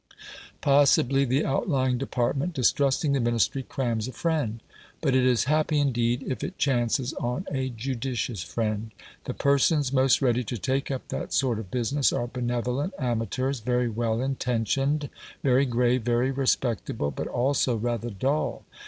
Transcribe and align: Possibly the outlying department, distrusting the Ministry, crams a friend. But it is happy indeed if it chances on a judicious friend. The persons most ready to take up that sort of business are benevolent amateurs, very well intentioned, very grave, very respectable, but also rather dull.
Possibly 0.61 1.25
the 1.25 1.45
outlying 1.45 1.99
department, 1.99 2.55
distrusting 2.55 3.13
the 3.13 3.19
Ministry, 3.19 3.61
crams 3.61 4.07
a 4.07 4.11
friend. 4.11 4.59
But 4.99 5.13
it 5.15 5.23
is 5.23 5.43
happy 5.43 5.77
indeed 5.79 6.23
if 6.27 6.43
it 6.43 6.57
chances 6.57 7.13
on 7.19 7.45
a 7.51 7.69
judicious 7.69 8.41
friend. 8.41 8.93
The 9.25 9.35
persons 9.35 9.93
most 9.93 10.19
ready 10.19 10.43
to 10.45 10.57
take 10.57 10.89
up 10.89 11.07
that 11.09 11.33
sort 11.33 11.59
of 11.59 11.69
business 11.69 12.11
are 12.11 12.25
benevolent 12.25 12.95
amateurs, 12.97 13.59
very 13.59 13.89
well 13.89 14.19
intentioned, 14.21 15.07
very 15.43 15.67
grave, 15.67 16.01
very 16.01 16.31
respectable, 16.31 17.11
but 17.11 17.27
also 17.27 17.75
rather 17.75 18.09
dull. 18.09 18.63